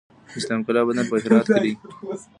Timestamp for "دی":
1.63-1.73